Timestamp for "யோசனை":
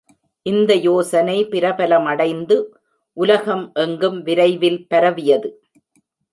0.75-1.35